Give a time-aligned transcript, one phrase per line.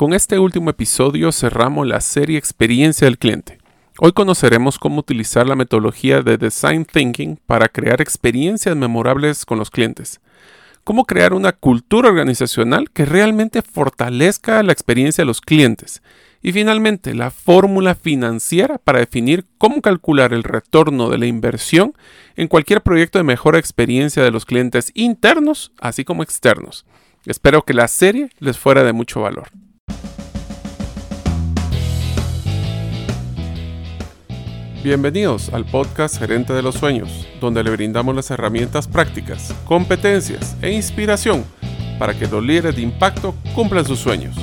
[0.00, 3.58] con este último episodio cerramos la serie Experiencia del Cliente.
[3.98, 9.70] Hoy conoceremos cómo utilizar la metodología de Design Thinking para crear experiencias memorables con los
[9.70, 10.22] clientes.
[10.84, 16.02] Cómo crear una cultura organizacional que realmente fortalezca la experiencia de los clientes.
[16.40, 21.92] Y finalmente, la fórmula financiera para definir cómo calcular el retorno de la inversión
[22.36, 26.86] en cualquier proyecto de mejora experiencia de los clientes internos, así como externos.
[27.26, 29.50] Espero que la serie les fuera de mucho valor.
[34.82, 40.72] Bienvenidos al podcast Gerente de los Sueños, donde le brindamos las herramientas prácticas, competencias e
[40.72, 41.44] inspiración
[41.98, 44.34] para que los líderes de impacto cumplan sus sueños.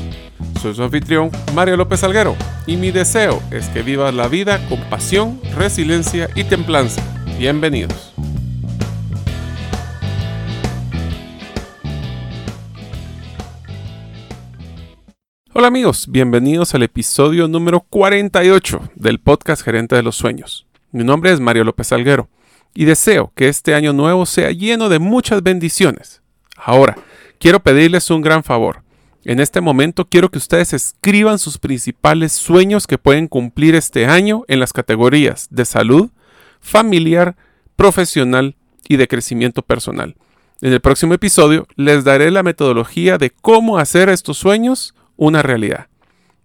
[0.62, 2.36] Soy su anfitrión, Mario López Alguero,
[2.68, 7.02] y mi deseo es que vivas la vida con pasión, resiliencia y templanza.
[7.40, 8.14] Bienvenidos.
[15.60, 20.68] Hola amigos, bienvenidos al episodio número 48 del podcast Gerente de los Sueños.
[20.92, 22.30] Mi nombre es Mario López Alguero
[22.76, 26.22] y deseo que este año nuevo sea lleno de muchas bendiciones.
[26.56, 26.96] Ahora,
[27.40, 28.84] quiero pedirles un gran favor.
[29.24, 34.44] En este momento quiero que ustedes escriban sus principales sueños que pueden cumplir este año
[34.48, 36.12] en las categorías de salud,
[36.60, 37.36] familiar,
[37.76, 38.56] profesional
[38.88, 40.18] y de crecimiento personal.
[40.62, 45.88] En el próximo episodio les daré la metodología de cómo hacer estos sueños una realidad.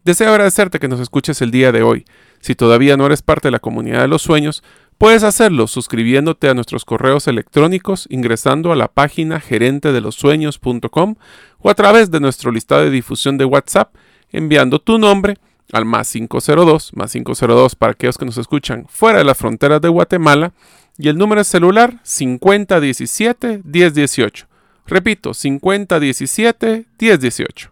[0.04, 2.04] Deseo agradecerte que nos escuches el día de hoy.
[2.40, 4.64] Si todavía no eres parte de la comunidad de los sueños,
[4.98, 11.14] puedes hacerlo suscribiéndote a nuestros correos electrónicos ingresando a la página gerentedelosueños.com
[11.58, 13.94] o a través de nuestro listado de difusión de WhatsApp
[14.32, 15.38] enviando tu nombre
[15.72, 19.88] al más 502, más 502 para aquellos que nos escuchan fuera de las fronteras de
[19.88, 20.52] Guatemala
[20.98, 24.46] y el número celular 5017 1018.
[24.86, 27.71] Repito, 5017 1018.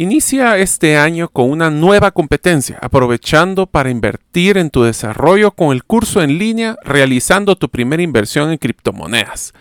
[0.00, 5.84] Inicia este año con una nueva competencia, aprovechando para invertir en tu desarrollo con el
[5.84, 9.52] curso en línea realizando tu primera inversión en criptomonedas.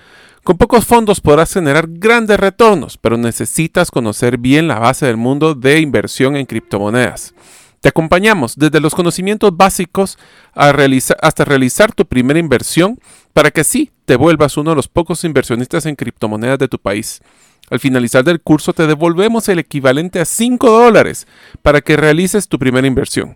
[0.45, 5.55] Con pocos fondos podrás generar grandes retornos, pero necesitas conocer bien la base del mundo
[5.55, 7.33] de inversión en criptomonedas.
[7.81, 10.17] Te acompañamos desde los conocimientos básicos
[10.53, 12.97] hasta realizar tu primera inversión
[13.33, 17.21] para que así te vuelvas uno de los pocos inversionistas en criptomonedas de tu país.
[17.69, 21.27] Al finalizar del curso te devolvemos el equivalente a 5 dólares
[21.61, 23.35] para que realices tu primera inversión.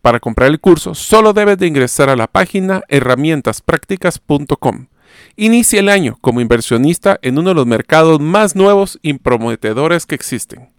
[0.00, 4.86] Para comprar el curso solo debes de ingresar a la página herramientaspracticas.com.
[5.36, 10.14] Inicia el año como inversionista en uno de los mercados más nuevos y prometedores que
[10.14, 10.70] existen.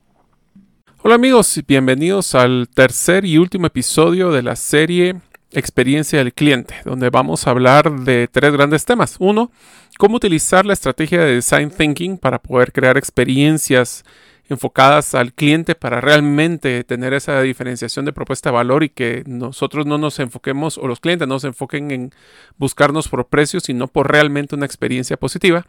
[1.03, 5.15] Hola amigos, bienvenidos al tercer y último episodio de la serie
[5.51, 9.15] Experiencia del Cliente, donde vamos a hablar de tres grandes temas.
[9.19, 9.51] Uno,
[9.97, 14.03] cómo utilizar la estrategia de Design Thinking para poder crear experiencias
[14.47, 19.85] enfocadas al cliente para realmente tener esa diferenciación de propuesta de valor y que nosotros
[19.85, 22.11] no nos enfoquemos o los clientes no se enfoquen en
[22.57, 25.65] buscarnos por precios, sino por realmente una experiencia positiva.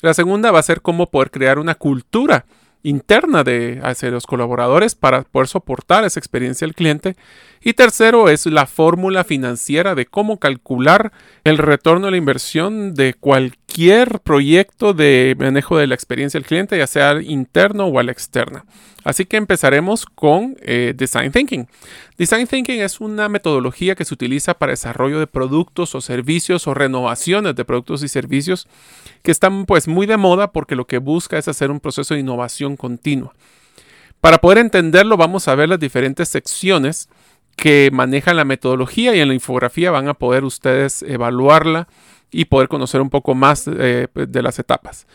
[0.00, 2.44] La segunda va a ser cómo poder crear una cultura
[2.82, 7.16] interna de hacia los colaboradores para poder soportar esa experiencia del cliente.
[7.60, 11.12] Y tercero es la fórmula financiera de cómo calcular
[11.44, 13.57] el retorno de la inversión de cualquier
[14.24, 18.64] proyecto de manejo de la experiencia del cliente, ya sea interno o al externa.
[19.04, 21.68] Así que empezaremos con eh, Design Thinking.
[22.16, 26.74] Design Thinking es una metodología que se utiliza para desarrollo de productos o servicios o
[26.74, 28.66] renovaciones de productos y servicios
[29.22, 32.20] que están pues muy de moda porque lo que busca es hacer un proceso de
[32.20, 33.32] innovación continua.
[34.20, 37.08] Para poder entenderlo vamos a ver las diferentes secciones
[37.56, 41.88] que manejan la metodología y en la infografía van a poder ustedes evaluarla
[42.30, 45.06] y poder conocer un poco más eh, de las etapas.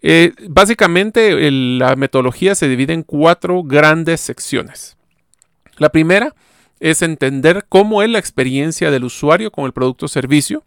[0.00, 4.96] Eh, básicamente la metodología se divide en cuatro grandes secciones.
[5.78, 6.34] La primera
[6.80, 10.64] es entender cómo es la experiencia del usuario con el producto o servicio.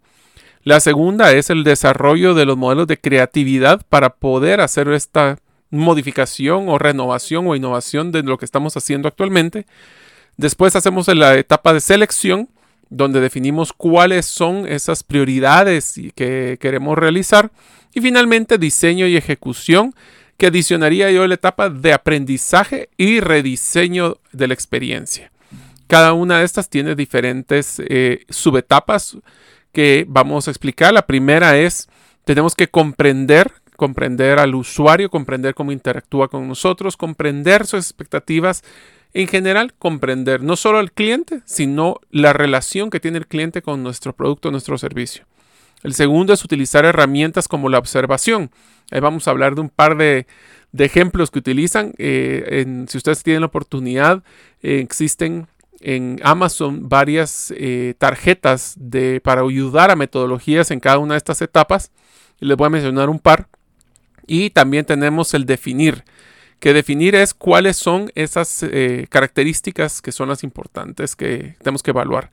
[0.64, 5.38] La segunda es el desarrollo de los modelos de creatividad para poder hacer esta
[5.70, 9.66] modificación o renovación o innovación de lo que estamos haciendo actualmente.
[10.36, 12.48] Después hacemos la etapa de selección,
[12.88, 17.50] donde definimos cuáles son esas prioridades que queremos realizar.
[17.94, 19.94] Y finalmente, diseño y ejecución,
[20.36, 25.32] que adicionaría yo la etapa de aprendizaje y rediseño de la experiencia.
[25.86, 29.16] Cada una de estas tiene diferentes eh, subetapas
[29.72, 30.92] que vamos a explicar.
[30.92, 31.88] La primera es,
[32.24, 38.64] tenemos que comprender, comprender al usuario, comprender cómo interactúa con nosotros, comprender sus expectativas,
[39.16, 43.82] en general comprender no solo al cliente, sino la relación que tiene el cliente con
[43.82, 45.24] nuestro producto, nuestro servicio.
[45.82, 48.50] El segundo es utilizar herramientas como la observación.
[48.90, 50.26] Ahí vamos a hablar de un par de,
[50.76, 51.94] ejemplos que utilizan.
[51.96, 54.22] Eh, si ustedes tienen la oportunidad,
[54.62, 55.46] eh, existen
[55.80, 61.40] en Amazon varias eh, tarjetas de, para ayudar a metodologías en cada una de estas
[61.40, 61.90] etapas.
[62.38, 63.48] Les voy a mencionar un par.
[64.26, 66.04] Y también tenemos el definir,
[66.60, 68.64] que definir es cuáles son esas
[69.08, 72.30] características que son las importantes que tenemos que evaluar.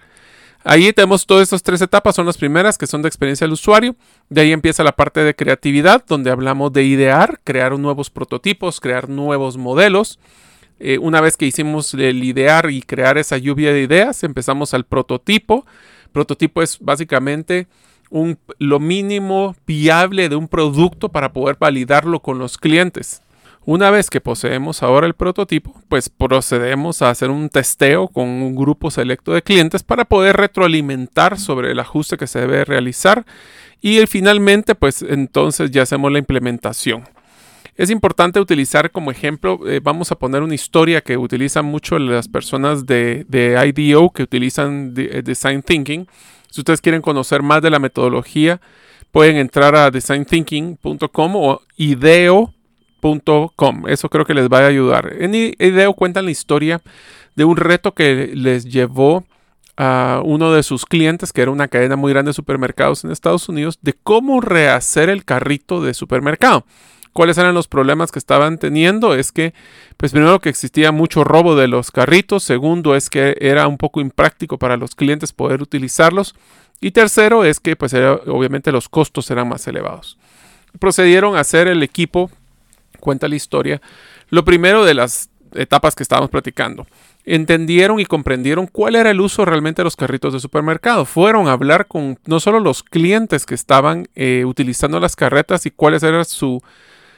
[0.65, 3.95] Ahí tenemos todas estas tres etapas, son las primeras que son de experiencia del usuario.
[4.29, 9.09] De ahí empieza la parte de creatividad, donde hablamos de idear, crear nuevos prototipos, crear
[9.09, 10.19] nuevos modelos.
[10.79, 14.85] Eh, una vez que hicimos el idear y crear esa lluvia de ideas, empezamos al
[14.85, 15.65] prototipo.
[16.13, 17.67] Prototipo es básicamente
[18.09, 23.21] un, lo mínimo viable de un producto para poder validarlo con los clientes.
[23.65, 28.55] Una vez que poseemos ahora el prototipo, pues procedemos a hacer un testeo con un
[28.55, 33.25] grupo selecto de clientes para poder retroalimentar sobre el ajuste que se debe realizar
[33.81, 37.03] y finalmente pues entonces ya hacemos la implementación.
[37.75, 42.27] Es importante utilizar como ejemplo, eh, vamos a poner una historia que utilizan mucho las
[42.27, 46.05] personas de, IDEO que utilizan eh, Design Thinking.
[46.51, 48.59] Si ustedes quieren conocer más de la metodología,
[49.11, 51.61] pueden entrar a designthinking.com o
[53.03, 53.53] IDEO
[53.87, 55.13] eso creo que les va a ayudar.
[55.19, 56.81] En IDEO cuentan la historia
[57.35, 59.25] de un reto que les llevó
[59.75, 63.49] a uno de sus clientes, que era una cadena muy grande de supermercados en Estados
[63.49, 66.65] Unidos, de cómo rehacer el carrito de supermercado.
[67.11, 69.13] ¿Cuáles eran los problemas que estaban teniendo?
[69.13, 69.53] Es que,
[69.97, 74.01] pues primero que existía mucho robo de los carritos, segundo es que era un poco
[74.01, 76.35] impráctico para los clientes poder utilizarlos
[76.81, 80.17] y tercero es que, pues obviamente los costos eran más elevados.
[80.79, 82.29] Procedieron a hacer el equipo
[83.03, 83.81] cuenta la historia,
[84.29, 86.87] lo primero de las etapas que estábamos platicando.
[87.25, 91.05] Entendieron y comprendieron cuál era el uso realmente de los carritos de supermercado.
[91.05, 95.71] Fueron a hablar con no solo los clientes que estaban eh, utilizando las carretas y
[95.71, 96.61] cuáles eran sus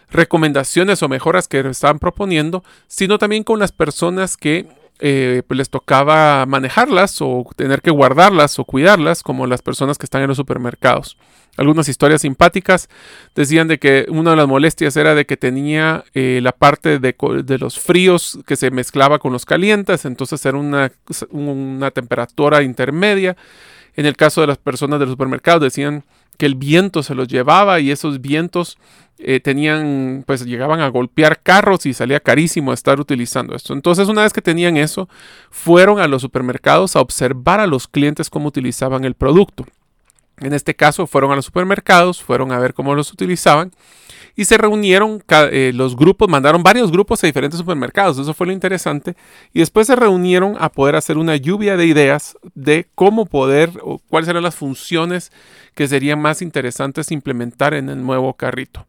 [0.10, 4.68] recomendaciones o mejoras que estaban proponiendo, sino también con las personas que
[5.00, 10.06] eh, pues les tocaba manejarlas o tener que guardarlas o cuidarlas, como las personas que
[10.06, 11.18] están en los supermercados.
[11.58, 12.90] Algunas historias simpáticas
[13.34, 17.58] decían de que una de las molestias era de que tenía eh, la parte de,
[17.58, 20.92] los fríos que se mezclaba con los calientes, entonces era una,
[21.30, 23.38] una temperatura intermedia.
[23.96, 26.04] En el caso de las personas del supermercado decían
[26.38, 28.78] que el viento se los llevaba y esos vientos
[29.18, 33.74] eh, tenían, pues llegaban a golpear carros y salía carísimo estar utilizando esto.
[33.74, 35.08] Entonces, una vez que tenían eso,
[35.50, 39.66] fueron a los supermercados a observar a los clientes cómo utilizaban el producto.
[40.40, 43.72] En este caso, fueron a los supermercados, fueron a ver cómo los utilizaban
[44.36, 48.54] y se reunieron eh, los grupos, mandaron varios grupos a diferentes supermercados, eso fue lo
[48.54, 49.16] interesante,
[49.54, 54.00] y después se reunieron a poder hacer una lluvia de ideas de cómo poder o
[54.10, 55.32] cuáles eran las funciones
[55.74, 58.86] que serían más interesantes implementar en el nuevo carrito.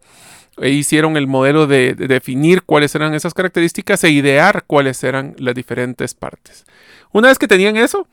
[0.58, 5.54] E hicieron el modelo de, definir cuáles eran esas características e idear cuáles eran las
[5.54, 6.64] diferentes partes.
[7.12, 8.08] Una vez que tenían eso,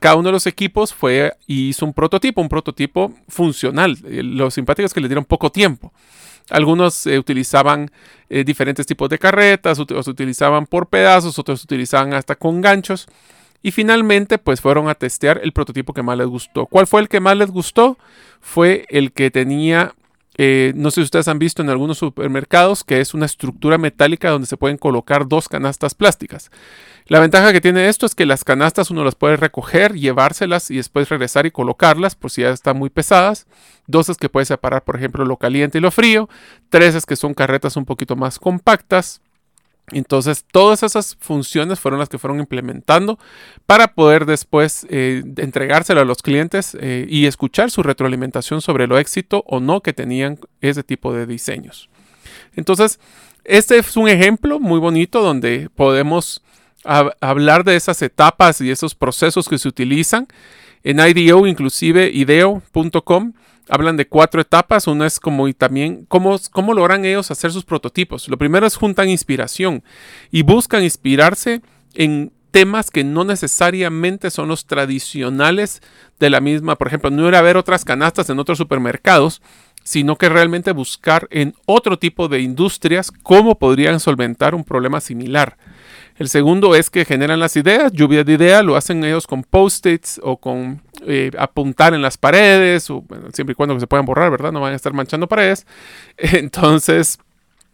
[0.00, 3.96] cada uno de los equipos fue y hizo un prototipo, un prototipo funcional.
[4.04, 5.92] Eh, los simpáticos que le dieron poco tiempo.
[6.50, 7.90] Algunos eh, utilizaban
[8.28, 13.06] eh, diferentes tipos de carretas, otros utilizaban por pedazos, otros utilizaban hasta con ganchos.
[13.62, 16.66] Y finalmente, pues fueron a testear el prototipo que más les gustó.
[16.66, 17.96] ¿Cuál fue el que más les gustó?
[18.40, 19.94] Fue el que tenía,
[20.44, 24.28] eh, no sé si ustedes han visto en algunos supermercados, que es una estructura metálica
[24.28, 26.50] donde se pueden colocar dos canastas plásticas.
[27.06, 30.78] La ventaja que tiene esto es que las canastas uno las puede recoger, llevárselas y
[30.78, 33.46] después regresar y colocarlas por si ya están muy pesadas.
[33.86, 36.28] Dos es que puede separar, por ejemplo, lo caliente y lo frío.
[36.70, 39.20] Tres es que son carretas un poquito más compactas.
[39.90, 43.18] Entonces, todas esas funciones fueron las que fueron implementando
[43.66, 48.98] para poder después eh, entregárselo a los clientes eh, y escuchar su retroalimentación sobre lo
[48.98, 51.90] éxito o no que tenían ese tipo de diseños.
[52.54, 53.00] Entonces,
[53.44, 56.42] este es un ejemplo muy bonito donde podemos
[56.84, 60.26] hablar de esas etapas y esos procesos que se utilizan.
[60.84, 63.34] En IDEO, inclusive ideo.com,
[63.68, 64.86] hablan de cuatro etapas.
[64.86, 68.28] Una es como y también cómo, cómo logran ellos hacer sus prototipos.
[68.28, 69.82] Lo primero es juntan inspiración
[70.30, 71.62] y buscan inspirarse
[71.94, 75.82] en temas que no necesariamente son los tradicionales
[76.20, 76.76] de la misma.
[76.76, 79.42] Por ejemplo, no era ver otras canastas en otros supermercados,
[79.82, 85.56] sino que realmente buscar en otro tipo de industrias cómo podrían solventar un problema similar.
[86.16, 90.20] El segundo es que generan las ideas, lluvia de ideas, lo hacen ellos con post-its
[90.22, 94.52] o con eh, apuntar en las paredes, o, siempre y cuando se puedan borrar, ¿verdad?
[94.52, 95.66] No van a estar manchando paredes.
[96.16, 97.18] Entonces,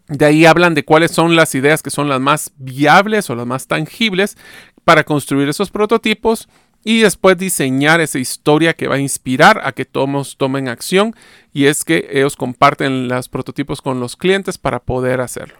[0.09, 3.47] de ahí hablan de cuáles son las ideas que son las más viables o las
[3.47, 4.37] más tangibles
[4.85, 6.49] para construir esos prototipos.
[6.85, 11.15] y después diseñar esa historia que va a inspirar a que todos tomen acción
[11.53, 15.59] y es que ellos comparten los prototipos con los clientes para poder hacerlo.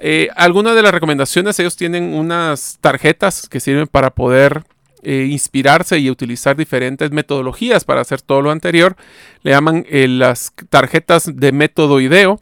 [0.00, 4.64] Eh, algunas de las recomendaciones, ellos tienen unas tarjetas que sirven para poder
[5.02, 8.96] eh, inspirarse y utilizar diferentes metodologías para hacer todo lo anterior.
[9.42, 12.40] Le llaman eh, las tarjetas de método IDEO,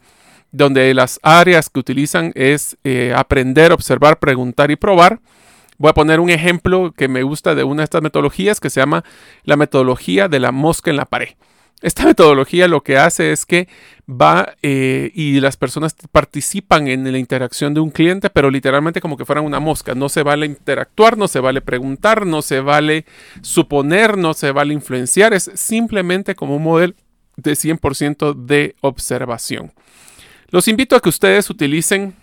[0.51, 2.77] donde las áreas que utilizan es
[3.15, 5.19] aprender, observar, preguntar y probar.
[5.77, 8.79] Voy a poner un ejemplo que me gusta de una de estas metodologías que se
[8.79, 9.03] llama
[9.43, 11.29] la metodología de la mosca en la pared.
[11.81, 13.67] Esta metodología lo que hace es que
[14.09, 19.15] va eh, y las personas participan en la interacción de un cliente, pero literalmente como
[19.15, 19.93] que fueran una mosca.
[19.93, 23.05] No se vale interactuar, no se vale preguntar, no se vale
[23.41, 25.33] suponer, no se vale influenciar.
[25.33, 26.93] Es simplemente como un modelo
[27.35, 29.71] de 100% de observación.
[30.49, 32.15] Los invito a que ustedes utilicen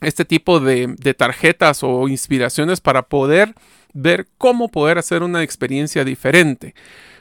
[0.00, 3.54] este tipo de, de tarjetas o inspiraciones para poder
[3.92, 6.74] ver cómo poder hacer una experiencia diferente.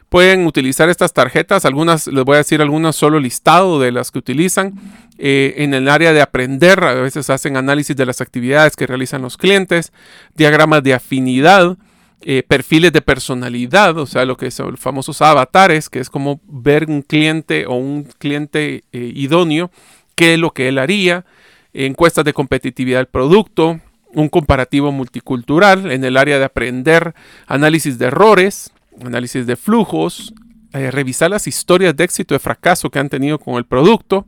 [0.09, 4.19] Pueden utilizar estas tarjetas, algunas, les voy a decir algunas solo listado de las que
[4.19, 4.73] utilizan.
[5.17, 9.21] Eh, en el área de aprender, a veces hacen análisis de las actividades que realizan
[9.21, 9.91] los clientes,
[10.35, 11.75] diagramas de afinidad,
[12.21, 16.39] eh, perfiles de personalidad, o sea, lo que son los famosos avatares, que es como
[16.47, 19.71] ver un cliente o un cliente eh, idóneo,
[20.15, 21.25] qué es lo que él haría,
[21.73, 23.81] encuestas de competitividad del producto,
[24.13, 27.13] un comparativo multicultural en el área de aprender,
[27.45, 28.71] análisis de errores,
[29.03, 30.33] análisis de flujos,
[30.73, 34.27] eh, revisar las historias de éxito y fracaso que han tenido con el producto,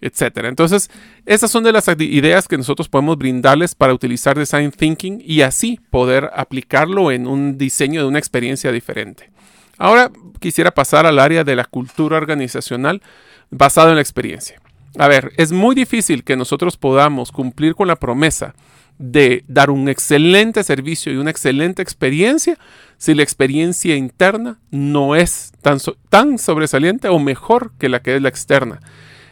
[0.00, 0.44] etc.
[0.44, 0.90] Entonces,
[1.26, 5.80] esas son de las ideas que nosotros podemos brindarles para utilizar Design Thinking y así
[5.90, 9.30] poder aplicarlo en un diseño de una experiencia diferente.
[9.78, 13.02] Ahora quisiera pasar al área de la cultura organizacional
[13.50, 14.60] basado en la experiencia.
[14.98, 18.54] A ver, es muy difícil que nosotros podamos cumplir con la promesa
[18.98, 22.56] de dar un excelente servicio y una excelente experiencia
[23.04, 25.76] si la experiencia interna no es tan,
[26.08, 28.80] tan sobresaliente o mejor que la que es la externa.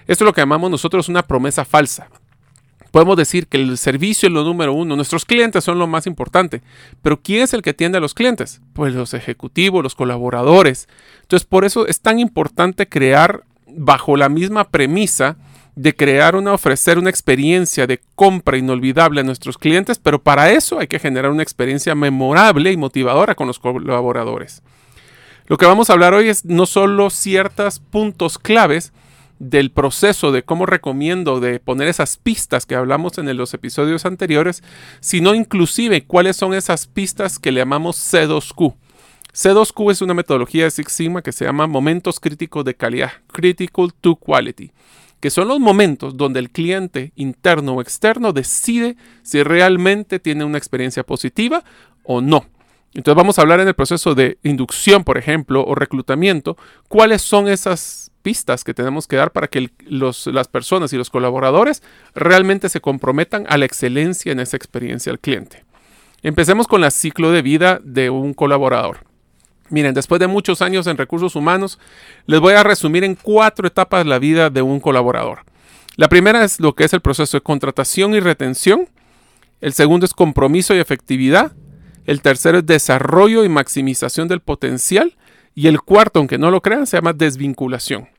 [0.07, 2.09] Esto es lo que llamamos nosotros una promesa falsa.
[2.91, 6.61] Podemos decir que el servicio es lo número uno, nuestros clientes son lo más importante,
[7.01, 8.61] pero ¿quién es el que atiende a los clientes?
[8.75, 10.87] Pues los ejecutivos, los colaboradores.
[11.23, 15.39] Entonces por eso es tan importante crear bajo la misma premisa
[15.75, 20.79] de crear una, ofrecer una experiencia de compra inolvidable a nuestros clientes, pero para eso
[20.79, 24.63] hay que generar una experiencia memorable y motivadora con los colaboradores.
[25.47, 28.93] Lo que vamos a hablar hoy es no solo ciertos puntos claves
[29.39, 34.63] del proceso de cómo recomiendo de poner esas pistas que hablamos en los episodios anteriores,
[35.01, 38.77] sino inclusive cuáles son esas pistas que le llamamos C2Q.
[39.35, 43.93] C2Q es una metodología de Six Sigma que se llama momentos críticos de calidad, Critical
[44.01, 44.71] to Quality
[45.23, 50.59] que son los momentos donde el cliente interno o externo decide si realmente tiene una
[50.59, 51.63] experiencia positiva
[52.03, 52.45] o no.
[52.93, 56.57] Entonces vamos a hablar en el proceso de inducción, por ejemplo, o reclutamiento,
[56.89, 61.85] cuáles son esas pistas que tenemos que dar para que las personas y los colaboradores
[62.17, 65.65] realmente se comprometan a la excelencia en esa experiencia al cliente.
[66.25, 69.12] Empecemos con el ciclo de vida de un colaborador.
[69.73, 71.79] Miren, después de muchos años en recursos humanos,
[72.27, 75.47] les voy a resumir en cuatro etapas la vida de un colaborador.
[75.97, 78.87] La primera es lo que es el proceso de contratación y retención.
[79.63, 81.53] El segundo es compromiso y efectividad.
[82.05, 85.17] El tercero es desarrollo y maximización del potencial.
[85.55, 88.11] Y el cuarto, aunque no lo crean, se llama desvinculación.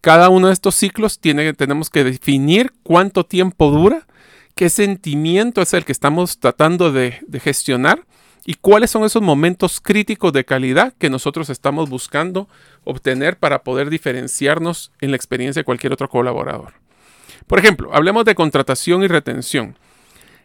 [0.00, 4.06] Cada uno de estos ciclos tiene, tenemos que definir cuánto tiempo dura,
[4.54, 8.02] qué sentimiento es el que estamos tratando de gestionar
[8.44, 12.48] y cuáles son esos momentos críticos de calidad que nosotros estamos buscando
[12.84, 16.74] obtener para poder diferenciarnos en la experiencia de cualquier otro colaborador.
[17.46, 19.76] Por ejemplo, hablemos de contratación y retención.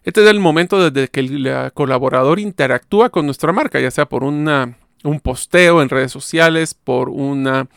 [0.04, 4.24] Este es el momento desde que el colaborador interactúa con nuestra marca, ya sea por
[4.24, 4.80] un
[5.22, 7.68] posteo en redes sociales, por una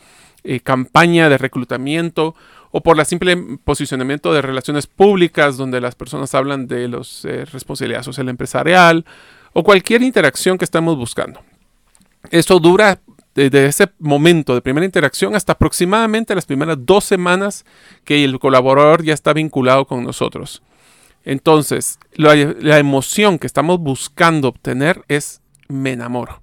[0.43, 2.35] eh, campaña de reclutamiento
[2.71, 7.45] o por la simple posicionamiento de relaciones públicas donde las personas hablan de las eh,
[7.45, 9.05] responsabilidades social empresarial
[9.53, 11.41] o cualquier interacción que estamos buscando.
[12.29, 12.99] Esto dura
[13.33, 17.65] desde ese momento de primera interacción hasta aproximadamente las primeras dos semanas
[18.03, 20.61] que el colaborador ya está vinculado con nosotros.
[21.23, 26.41] Entonces, la, emoción que estamos buscando obtener es me enamoro.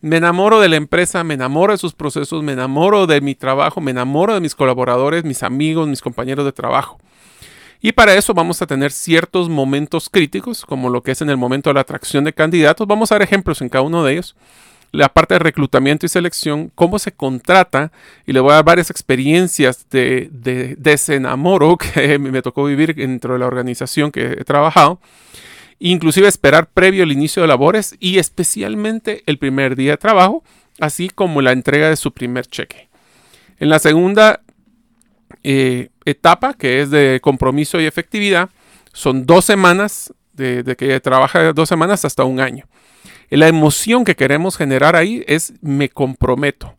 [0.00, 3.80] Me enamoro de la empresa, me enamoro de sus procesos, me enamoro de mi trabajo,
[3.80, 6.98] me enamoro de mis colaboradores, mis amigos, mis compañeros de trabajo.
[7.80, 11.36] Y para eso vamos a tener ciertos momentos críticos, como lo que es en el
[11.36, 12.86] momento de la atracción de candidatos.
[12.86, 14.34] Vamos a dar ejemplos en cada uno de ellos.
[14.90, 17.92] La parte de reclutamiento y selección, cómo se contrata,
[18.26, 23.34] y le voy a dar varias experiencias de, de desenamoro que me tocó vivir dentro
[23.34, 24.98] de la organización que he trabajado.
[25.78, 30.42] inclusive esperar previo al inicio de labores y especialmente el primer día de trabajo,
[30.80, 32.88] así como la entrega de su primer cheque.
[33.60, 34.40] En la segunda
[35.42, 38.50] eh, etapa, que es de compromiso y efectividad,
[38.92, 42.66] son dos semanas, de, de que trabaja dos semanas hasta un año.
[43.30, 46.74] La emoción que queremos generar ahí es me comprometo.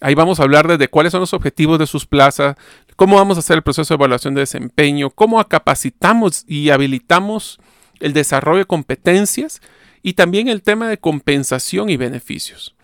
[0.00, 2.56] Ahí vamos a hablar de cuáles son los objetivos de sus plazas,
[2.96, 7.58] cómo vamos a hacer el proceso de evaluación de desempeño, cómo capacitamos y habilitamos
[8.00, 9.62] el desarrollo de competencias
[10.02, 12.74] y también el tema de compensación y beneficios.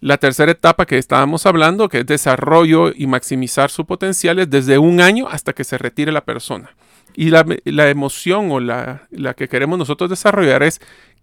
[0.00, 4.78] La tercera etapa que estábamos hablando, que es desarrollo y maximizar su potencial, es desde
[4.78, 6.70] un año hasta que se retire la persona.
[7.14, 10.80] Y la, emoción o la, la que queremos nosotros desarrollar es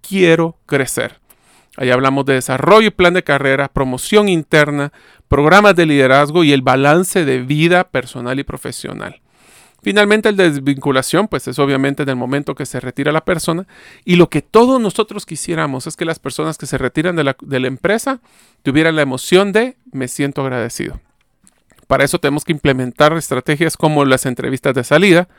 [0.08, 1.20] quiero crecer.
[1.76, 4.92] Ahí hablamos de desarrollo y plan de carrera, promoción interna,
[5.28, 9.22] programas de liderazgo y el balance de vida personal y profesional.
[9.88, 13.66] Finalmente, de desvinculación, pues es obviamente en el momento que se retira la persona.
[14.04, 17.38] Y lo que todos nosotros quisiéramos es que las personas que se retiran de la,
[17.40, 18.20] de la empresa
[18.64, 21.00] tuvieran la emoción de me siento agradecido.
[21.88, 25.30] Para eso tenemos que implementar estrategias como las entrevistas de salida.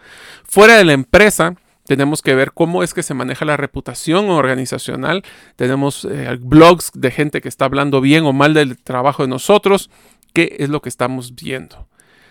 [0.44, 5.24] Fuera de la empresa, tenemos que ver cómo es que se maneja la reputación organizacional.
[5.56, 9.90] Tenemos eh, blogs de gente que está hablando bien o mal del trabajo de nosotros.
[10.32, 11.86] ¿Qué es lo que estamos viendo?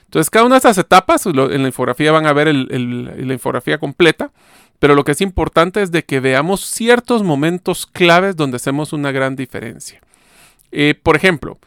[0.07, 4.31] Entonces, cada una de estas etapas, en la infografía van a ver la infografía completa,
[4.79, 9.11] pero lo que es importante es de que veamos ciertos momentos claves donde hacemos una
[9.11, 9.99] gran diferencia.
[10.71, 11.57] Eh, por ejemplo,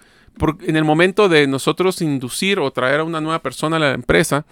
[0.63, 4.47] en el momento de nosotros inducir o traer a una nueva persona a la empresa,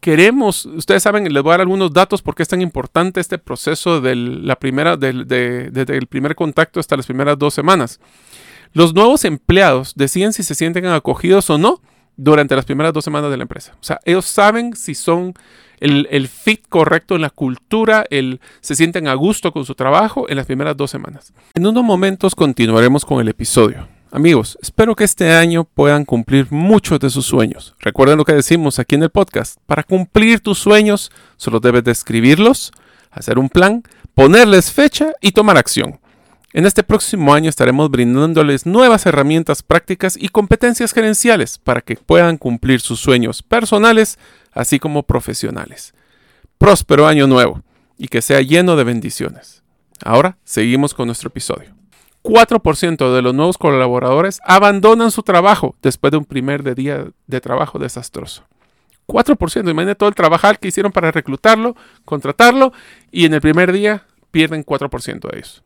[0.00, 4.02] queremos, ustedes saben, les voy a dar algunos datos porque es tan importante este proceso
[4.02, 8.00] de la primera, desde el primer contacto hasta las primeras dos semanas.
[8.74, 11.80] Los nuevos empleados deciden si se sienten acogidos o no
[12.22, 13.72] durante las primeras dos semanas de la empresa.
[13.80, 15.32] O sea, ellos saben si son
[15.80, 20.36] el, fit correcto en la cultura, el, se sienten a gusto con su trabajo en
[20.36, 21.32] las primeras dos semanas.
[21.54, 23.88] En unos momentos continuaremos con el episodio.
[24.12, 27.74] Amigos, espero que este año puedan cumplir muchos de sus sueños.
[27.78, 29.56] Recuerden lo que decimos aquí en el podcast.
[29.64, 32.72] Para cumplir tus sueños, solo debes describirlos,
[33.10, 33.82] hacer un plan,
[34.14, 36.00] ponerles fecha y tomar acción.
[36.52, 42.38] En este próximo año estaremos brindándoles nuevas herramientas prácticas y competencias gerenciales para que puedan
[42.38, 44.18] cumplir sus sueños personales,
[44.50, 45.94] así como profesionales.
[46.58, 47.62] Próspero año nuevo
[47.96, 49.62] y que sea lleno de bendiciones.
[50.04, 51.72] Ahora seguimos con nuestro episodio.
[52.24, 57.78] 4% de los nuevos colaboradores abandonan su trabajo después de un primer día de trabajo
[57.78, 58.44] desastroso.
[59.06, 62.72] 4%, imagínate todo el trabajar que hicieron para reclutarlo, contratarlo
[63.12, 65.62] y en el primer día pierden 4% de ellos.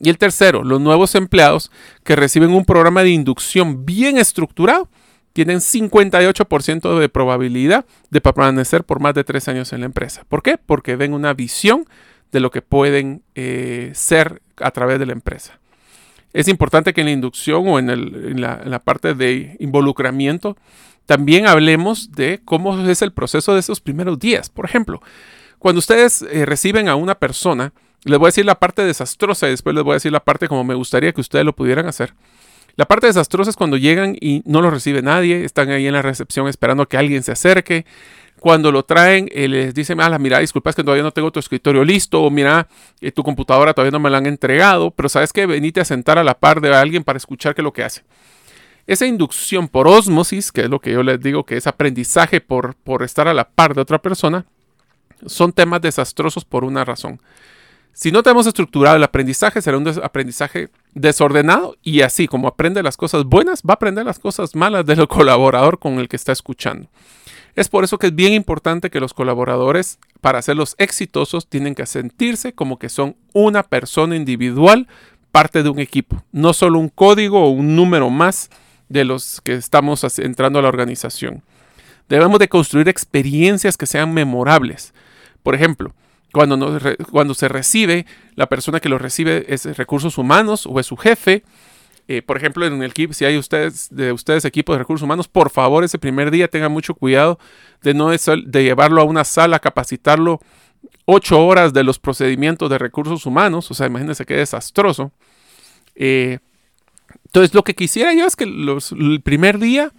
[0.00, 1.70] Y el tercero, los nuevos empleados
[2.04, 4.88] que reciben un programa de inducción bien estructurado
[5.32, 10.24] tienen 58% de probabilidad de permanecer por más de tres años en la empresa.
[10.28, 10.58] ¿Por qué?
[10.58, 11.86] Porque ven una visión
[12.32, 15.58] de lo que pueden eh, ser a través de la empresa.
[16.32, 20.56] Es importante que en la inducción o en, la, parte de involucramiento
[21.06, 24.48] también hablemos de cómo es el proceso de esos primeros días.
[24.48, 25.02] Por ejemplo,
[25.58, 27.72] cuando ustedes eh, reciben a una persona,
[28.04, 30.48] les voy a decir la parte desastrosa y después les voy a decir la parte
[30.48, 32.14] como me gustaría que ustedes lo pudieran hacer.
[32.76, 36.02] La parte desastrosa es cuando llegan y no lo recibe nadie, están ahí en la
[36.02, 37.84] recepción esperando que alguien se acerque,
[38.40, 41.38] cuando lo traen, eh, les dicen, ah, mira, disculpa, es que todavía no tengo tu
[41.38, 42.68] escritorio listo, o mira,
[43.02, 46.18] eh, tu computadora todavía no me la han entregado, pero sabes que venite a sentar
[46.18, 48.02] a la par de alguien para escuchar qué es lo que hace.
[48.86, 52.74] Esa inducción por osmosis, que es lo que yo les digo, que es aprendizaje por,
[52.76, 54.46] por estar a la par de otra persona,
[55.26, 57.20] son temas desastrosos por una razón.
[57.92, 62.96] Si no tenemos estructurado el aprendizaje, será un aprendizaje desordenado y así como aprende las
[62.96, 66.88] cosas buenas, va a aprender las cosas malas del colaborador con el que está escuchando.
[67.56, 71.84] Es por eso que es bien importante que los colaboradores, para hacerlos exitosos, tienen que
[71.84, 74.86] sentirse como que son una persona individual,
[75.32, 78.50] parte de un equipo, no solo un código o un número más
[78.88, 81.42] de los que estamos entrando a la organización.
[82.08, 84.92] Debemos de construir experiencias que sean memorables.
[85.42, 85.92] Por ejemplo,
[86.32, 86.78] cuando,
[87.10, 91.44] cuando se recibe, la persona que lo recibe es recursos humanos o es su jefe,
[92.12, 95.28] eh, por ejemplo, en el equipo, si hay ustedes de ustedes equipo de recursos humanos,
[95.28, 97.38] por favor, ese primer día tengan mucho cuidado
[97.82, 100.40] de no de llevarlo a una sala, capacitarlo
[101.04, 103.70] ocho horas de los procedimientos de recursos humanos.
[103.70, 105.12] O sea, imagínense qué desastroso.
[105.94, 106.40] Eh,
[107.26, 109.92] entonces, lo que quisiera yo es que el primer día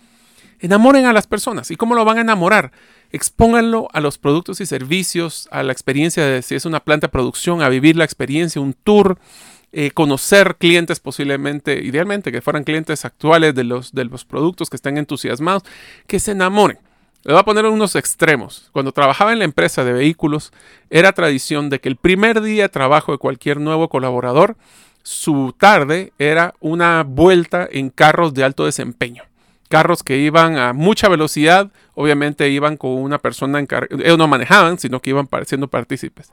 [0.61, 1.71] enamoren a las personas.
[1.71, 2.71] ¿Y cómo lo van a enamorar?
[3.11, 7.11] Expónganlo a los productos y servicios, a la experiencia de si es una planta de
[7.11, 9.17] producción, a vivir la experiencia, un tour,
[9.73, 14.75] eh, conocer clientes posiblemente, idealmente que fueran clientes actuales de los, de los productos que
[14.75, 15.63] estén entusiasmados,
[16.07, 16.77] que se enamoren.
[17.23, 18.69] Le voy a poner unos extremos.
[18.71, 20.51] Cuando trabajaba en la empresa de vehículos,
[20.89, 24.57] era tradición de que el primer día de trabajo de cualquier nuevo colaborador,
[25.03, 29.23] su tarde era una vuelta en carros de alto desempeño.
[29.71, 34.77] Carros que iban a mucha velocidad, obviamente iban con una persona encargada, ellos no manejaban,
[34.77, 36.31] sino que iban siendo partícipes.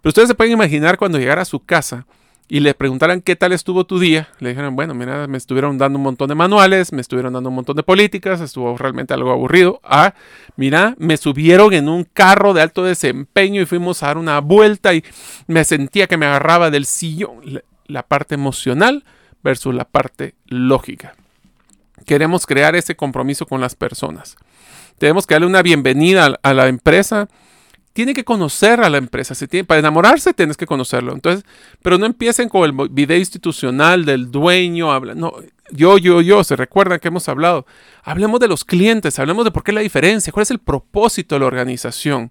[0.00, 2.06] Pero ustedes se pueden imaginar cuando llegara a su casa,
[2.48, 5.98] y le preguntaran qué tal estuvo tu día, le dijeron, bueno, mira, me estuvieron dando
[5.98, 9.80] un montón de manuales, me estuvieron dando un montón de políticas, estuvo realmente algo aburrido.
[9.82, 10.14] Ah,
[10.54, 14.94] mira, me subieron en un carro de alto desempeño y fuimos a dar una vuelta
[14.94, 15.02] y
[15.48, 17.40] me sentía que me agarraba del sillón.
[17.86, 19.04] La parte emocional
[19.42, 21.16] versus la parte lógica.
[22.04, 24.36] Queremos crear ese compromiso con las personas.
[24.98, 27.28] Tenemos que darle una bienvenida a la empresa
[27.96, 29.34] tiene que conocer a la empresa.
[29.46, 31.14] tiene, para enamorarse tienes que conocerlo.
[31.14, 31.46] Entonces,
[31.80, 35.00] pero no empiecen con el video institucional del dueño.
[35.14, 35.32] No,
[35.70, 36.44] yo, yo, yo.
[36.44, 37.64] Se recuerdan que hemos hablado.
[38.04, 39.18] Hablemos de los clientes.
[39.18, 40.30] Hablemos de por qué la diferencia.
[40.30, 42.30] ¿Cuál es el propósito de la organización?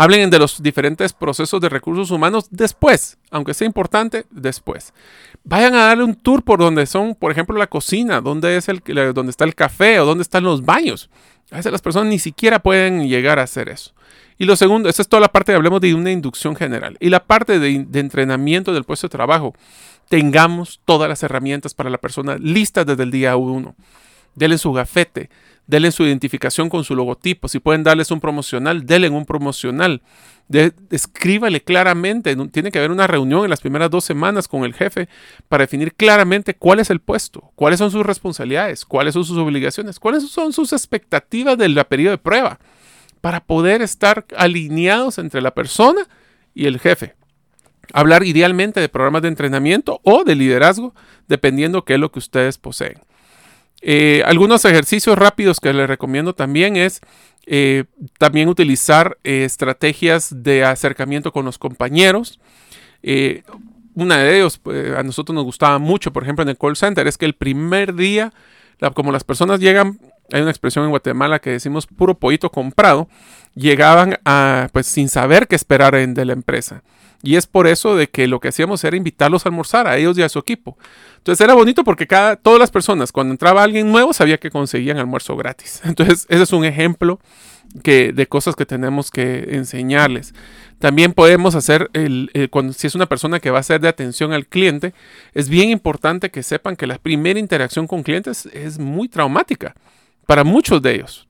[0.00, 4.94] Hablen de los diferentes procesos de recursos humanos después, aunque sea importante, después.
[5.42, 8.80] Vayan a darle un tour por donde son, por ejemplo, la cocina, donde, es el,
[9.12, 11.10] donde está el café o donde están los baños.
[11.50, 13.92] A veces las personas ni siquiera pueden llegar a hacer eso.
[14.38, 16.96] Y lo segundo, esa es toda la parte, hablemos de una inducción general.
[17.00, 19.52] Y la parte de, entrenamiento del puesto de trabajo,
[20.08, 23.74] tengamos todas las herramientas para la persona listas desde el día uno.
[24.36, 25.28] Denle su gafete,
[25.68, 27.46] denle su identificación con su logotipo.
[27.46, 30.02] Si pueden darles un promocional, denle un promocional.
[30.90, 32.34] escríbale claramente.
[32.48, 35.08] Tiene que haber una reunión en las primeras dos semanas con el jefe
[35.48, 40.00] para definir claramente cuál es el puesto, cuáles son sus responsabilidades, cuáles son sus obligaciones,
[40.00, 42.58] cuáles son sus expectativas del periodo de prueba
[43.20, 46.08] para poder estar alineados entre la persona
[46.54, 47.14] y el jefe.
[47.92, 50.94] Hablar idealmente de programas de entrenamiento o de liderazgo,
[51.26, 53.00] dependiendo qué es lo que ustedes poseen.
[53.80, 57.00] Eh, algunos ejercicios rápidos que les recomiendo también es
[57.46, 57.84] eh,
[58.18, 62.40] también utilizar eh, estrategias de acercamiento con los compañeros.
[63.94, 64.60] una de ellos
[64.96, 67.94] a nosotros nos gustaba mucho, por ejemplo, en el call center, es que el primer
[67.94, 68.32] día,
[68.94, 69.98] como las personas llegan
[70.32, 73.08] hay una expresión en Guatemala que decimos puro pollito comprado,
[73.54, 76.82] llegaban a, pues sin saber qué esperar de la empresa.
[77.22, 80.16] Y es por eso de que lo que hacíamos era invitarlos a almorzar, a ellos
[80.18, 80.78] y a su equipo.
[81.16, 84.98] Entonces era bonito porque cada, todas las personas, cuando entraba alguien nuevo, sabía que conseguían
[84.98, 85.80] almuerzo gratis.
[85.84, 87.18] Entonces ese es un ejemplo
[87.82, 90.32] que, de cosas que tenemos que enseñarles.
[90.78, 94.32] También podemos hacer, el, cuando, si es una persona que va a ser de atención
[94.32, 94.94] al cliente,
[95.34, 99.74] es bien importante que sepan que la primera interacción con clientes es muy traumática
[100.24, 101.27] para muchos de ellos.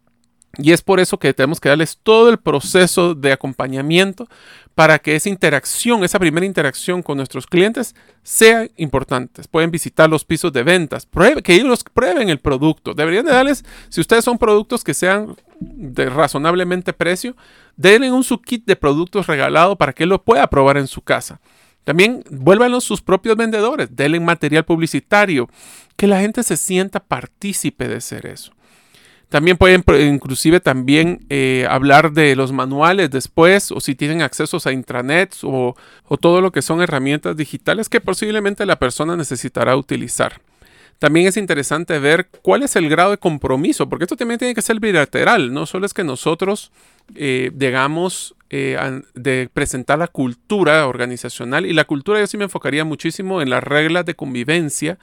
[0.56, 4.28] Y es por eso que tenemos que darles todo el proceso de acompañamiento
[4.74, 9.42] para que esa interacción, esa primera interacción con nuestros clientes sea importante.
[9.50, 11.06] Pueden visitar los pisos de ventas,
[11.44, 12.94] que ellos prueben el producto.
[12.94, 17.36] Deberían de darles, si ustedes son productos que sean de razonablemente precio,
[17.76, 21.02] denle un su kit de productos regalado para que él lo pueda probar en su
[21.02, 21.40] casa.
[21.84, 25.48] También vuélvanlos sus propios vendedores, denle material publicitario,
[25.96, 28.52] que la gente se sienta partícipe de ser eso.
[29.28, 34.72] También pueden inclusive también eh, hablar de los manuales después o si tienen accesos a
[34.72, 40.40] intranets o, o todo lo que son herramientas digitales que posiblemente la persona necesitará utilizar.
[40.98, 44.62] También es interesante ver cuál es el grado de compromiso, porque esto también tiene que
[44.62, 46.72] ser bilateral, no solo es que nosotros
[47.14, 48.76] eh, digamos, eh,
[49.14, 51.64] de presentar la cultura organizacional.
[51.64, 54.98] Y la cultura yo sí me enfocaría muchísimo en las reglas de convivencia.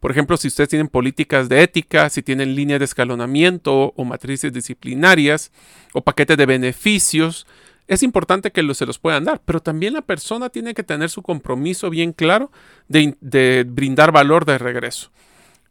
[0.00, 4.52] Por ejemplo, si ustedes tienen políticas de ética, si tienen líneas de escalonamiento o matrices
[4.52, 5.52] disciplinarias
[5.92, 7.46] o paquetes de beneficios,
[7.88, 11.22] es importante que se los puedan dar, pero también la persona tiene que tener su
[11.22, 12.50] compromiso bien claro
[12.88, 15.10] de brindar valor de regreso.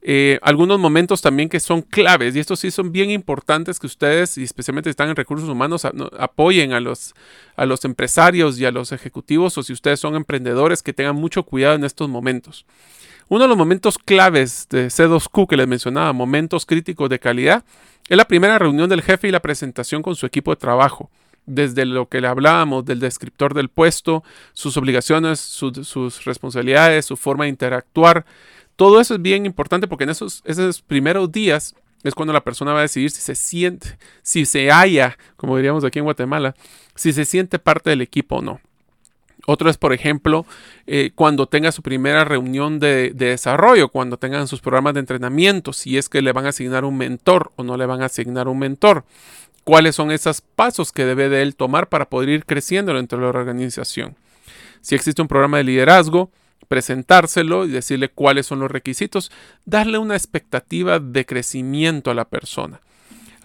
[0.01, 4.37] Eh, algunos momentos también que son claves y estos sí son bien importantes que ustedes,
[4.37, 5.85] y especialmente si están en recursos humanos,
[6.17, 7.13] apoyen a los,
[7.57, 11.43] a los empresarios y a los ejecutivos o si ustedes son emprendedores que tengan mucho
[11.43, 12.65] cuidado en estos momentos.
[13.27, 17.63] Uno de los momentos claves de C2Q que les mencionaba, momentos críticos de calidad,
[18.07, 21.11] es la primera reunión del jefe y la presentación con su equipo de trabajo
[21.45, 27.45] desde lo que le hablábamos, del descriptor del puesto, sus obligaciones, sus responsabilidades, su forma
[27.45, 28.25] de interactuar,
[28.79, 30.41] todo eso es bien importante porque en esos,
[30.87, 35.17] primeros días es cuando la persona va a decidir si se siente, si se halla,
[35.35, 36.55] como diríamos aquí en Guatemala,
[36.95, 38.61] si se siente parte del equipo o no.
[39.47, 40.45] Otro es, por ejemplo,
[40.87, 45.73] eh, cuando tenga su primera reunión de, de, desarrollo, cuando tengan sus programas de entrenamiento,
[45.73, 48.47] si es que le van a asignar un mentor o no le van a asignar
[48.47, 49.03] un mentor.
[49.65, 53.25] ¿Cuáles son esos pasos que debe de él tomar para poder ir creciendo dentro de
[53.25, 54.15] la organización?
[54.79, 56.31] Si existe un programa de liderazgo,
[56.67, 59.31] presentárselo y decirle cuáles son los requisitos,
[59.65, 62.81] darle una expectativa de crecimiento a la persona.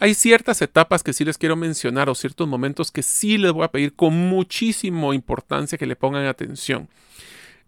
[0.00, 3.64] Hay ciertas etapas que sí les quiero mencionar o ciertos momentos que sí les voy
[3.64, 6.88] a pedir con muchísima importancia que le pongan atención.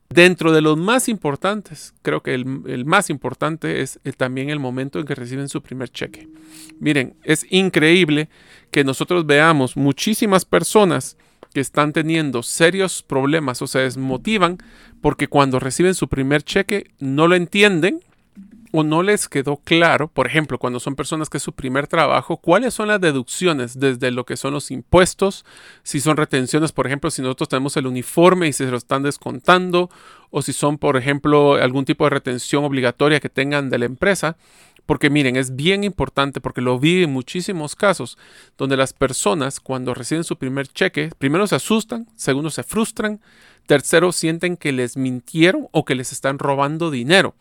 [0.09, 5.07] Dentro de los más importantes, creo que el, más importante es también el momento en
[5.07, 6.29] que reciben su primer cheque.
[6.79, 8.29] Miren, es increíble
[8.71, 11.17] que nosotros veamos muchísimas personas
[11.57, 14.59] que están teniendo serios problemas o se desmotivan
[15.01, 18.01] porque cuando reciben su primer cheque no lo entienden
[18.73, 22.37] o no les quedó claro, por ejemplo, cuando son personas que es su primer trabajo,
[22.37, 25.47] cuáles son las deducciones desde lo que son los impuestos,
[25.83, 29.89] si son retenciones, por ejemplo, si nosotros tenemos el uniforme y se lo están descontando,
[30.29, 34.37] o si son, por ejemplo, algún tipo de retención obligatoria que tengan de la empresa.
[34.87, 38.17] Porque miren, es bien importante porque lo vi en muchísimos casos
[38.57, 43.21] donde las personas cuando reciben su primer cheque, primero se asustan, segundo se frustran,
[43.67, 47.35] tercero sienten que les mintieron o que les están robando dinero.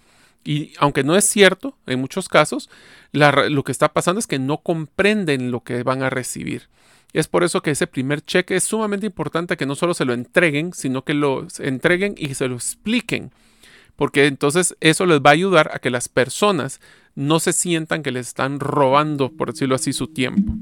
[0.44, 2.70] Y aunque no es cierto, en muchos casos,
[3.12, 6.70] lo que está pasando es que no comprenden lo que van a recibir.
[7.14, 10.14] Es por eso que ese primer cheque es sumamente importante que no solo se lo
[10.14, 13.32] entreguen, sino que lo entreguen y se lo expliquen.
[13.96, 16.82] Porque entonces eso les va a ayudar a que las personas
[17.16, 20.54] no se sientan que les están robando, por decirlo así, su tiempo.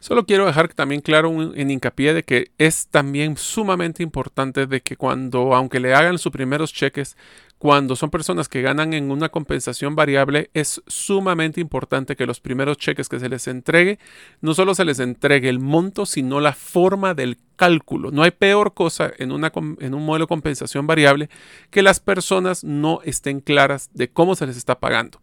[0.00, 4.96] Solo quiero dejar también claro en hincapié de que es también sumamente importante de que
[4.96, 7.18] cuando, aunque le hagan sus primeros cheques,
[7.58, 12.78] cuando son personas que ganan en una compensación variable, es sumamente importante que los primeros
[12.78, 13.98] cheques que se les entregue,
[14.40, 18.10] no solo se les entregue el monto, sino la forma del cálculo.
[18.10, 21.28] No hay peor cosa en, en un modelo de compensación variable
[21.68, 25.20] que las personas no estén claras de cómo se les está pagando.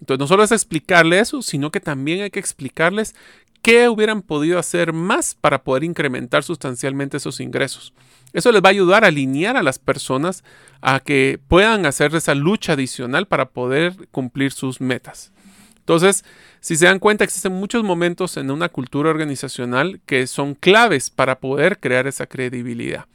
[0.00, 3.14] Entonces, no solo es explicarle eso, sino que también hay que explicarles
[3.62, 7.92] qué hubieran podido hacer más para poder incrementar sustancialmente esos ingresos.
[8.32, 10.44] Eso les va a ayudar a alinear a las personas
[10.80, 15.32] a que puedan hacer esa lucha adicional para poder cumplir sus metas.
[15.78, 16.24] Entonces,
[16.60, 21.38] si se dan cuenta, existen muchos momentos en una cultura organizacional que son claves para
[21.38, 23.06] poder crear esa credibilidad.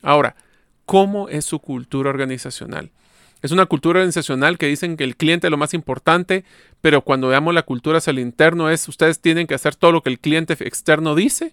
[0.00, 0.34] Ahora,
[0.86, 2.90] ¿cómo es su cultura organizacional?
[3.42, 6.44] Es una cultura organizacional que dicen que el cliente es lo más importante,
[6.80, 10.02] pero cuando veamos la cultura hacia el interno es ustedes tienen que hacer todo lo
[10.02, 11.52] que el cliente externo dice.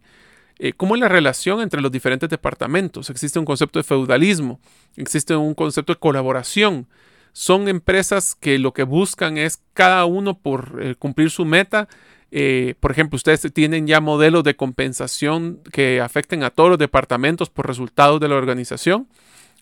[0.60, 3.10] Eh, ¿Cómo es la relación entre los diferentes departamentos?
[3.10, 4.60] Existe un concepto de feudalismo,
[4.98, 6.88] existe un concepto de colaboración.
[7.32, 11.88] Son empresas que lo que buscan es cada uno por eh, cumplir su meta.
[12.32, 17.50] Eh, por ejemplo, ustedes tienen ya modelos de compensación que afecten a todos los departamentos
[17.50, 19.08] por resultados de la organización.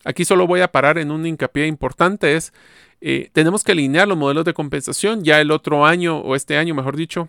[0.04, 2.52] Aquí solo voy a parar en un hincapié importante, es
[3.00, 5.24] eh, tenemos que alinear los modelos de compensación.
[5.24, 7.28] Ya el otro año, o este año mejor dicho,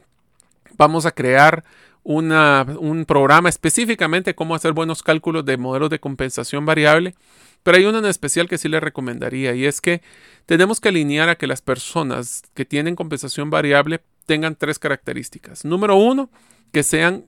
[0.78, 1.64] vamos a crear
[2.04, 7.14] un programa específicamente cómo hacer buenos cálculos de modelos de compensación variable.
[7.62, 10.02] Pero hay uno en especial que sí le recomendaría y es que
[10.46, 15.66] tenemos que alinear a que las personas que tienen compensación variable tengan tres características.
[15.66, 16.30] Número uno,
[16.72, 17.26] que sean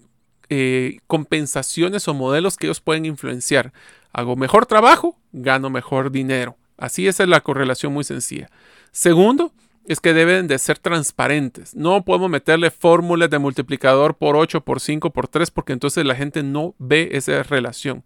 [0.54, 3.72] eh, compensaciones o modelos que ellos pueden influenciar.
[4.12, 6.58] Hago mejor trabajo, gano mejor dinero.
[6.78, 8.50] Así es la correlación muy sencilla.
[8.92, 9.54] Segundo,
[9.86, 11.74] es que deben de ser transparentes.
[11.74, 16.16] No podemos meterle fórmulas de multiplicador por 8, por 5, por 3, porque entonces la
[16.16, 18.04] gente no ve esa relación.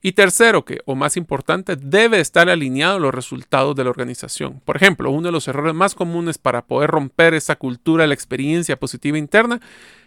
[0.00, 4.62] Y tercero, que, o más importante, debe estar alineado a los resultados de la organización.
[4.64, 8.80] Por ejemplo, uno de los errores más comunes para poder romper esa cultura, la experiencia
[8.80, 9.60] positiva interna,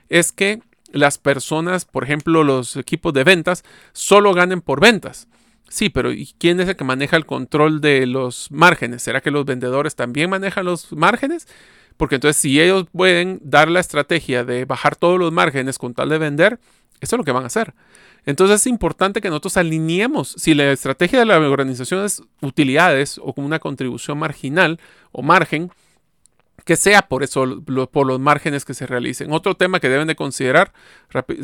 [0.09, 0.61] es que
[0.95, 5.27] las personas, por ejemplo, los equipos de ventas, solo ganen por ventas.
[5.67, 9.03] Sí, pero ¿y quién es el que maneja el control de los márgenes?
[9.03, 11.47] ¿Será que los vendedores también manejan los márgenes?
[11.97, 16.09] Porque entonces si ellos pueden dar la estrategia de bajar todos los márgenes con tal
[16.09, 16.59] de vender,
[17.01, 17.73] eso es lo que van a hacer.
[18.25, 23.33] Entonces es importante que nosotros alineemos, si la estrategia de la organización es utilidades o
[23.33, 24.79] como una contribución marginal
[25.11, 25.71] o margen,
[26.65, 29.31] que sea por eso, por los márgenes que se realicen.
[29.31, 30.73] Otro tema que deben de considerar,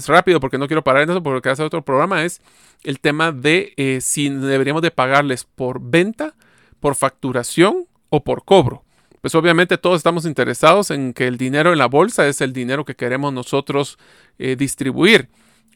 [0.08, 2.42] rápido porque no quiero parar en eso porque hace otro programa, es
[2.84, 6.34] el tema de eh, si deberíamos de pagarles por venta,
[6.80, 8.84] por facturación o por cobro.
[9.22, 12.84] Pues obviamente todos estamos interesados en que el dinero en la bolsa es el dinero
[12.84, 14.00] que queremos nosotros
[14.40, 15.30] eh, distribuir.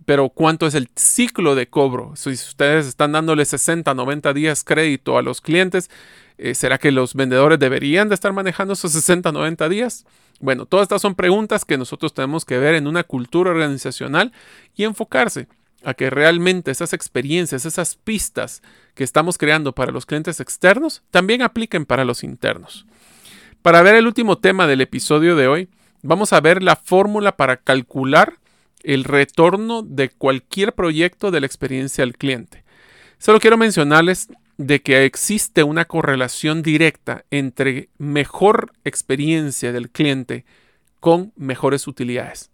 [0.06, 2.14] Pero ¿cuánto es el ciclo de cobro?
[2.16, 5.90] Si ustedes están dándole 60, 90 días crédito a los clientes,
[6.38, 10.06] eh, ¿Será que los vendedores deberían de estar manejando esos 60, 90 días?
[10.40, 14.34] Bueno, todas estas son preguntas que nosotros tenemos que ver en una cultura organizacional
[14.76, 15.48] y enfocarse
[15.86, 18.62] a que realmente esas experiencias, esas pistas
[18.96, 22.86] que estamos creando para los clientes externos, también apliquen para los internos.
[23.62, 25.70] Para ver el último tema del episodio de hoy,
[26.02, 28.40] vamos a ver la fórmula para calcular
[28.86, 32.64] el retorno de cualquier proyecto de la experiencia del cliente.
[33.18, 40.46] Solo quiero mencionarles de que existe una correlación directa entre mejor experiencia del cliente
[41.00, 42.52] con mejores utilidades.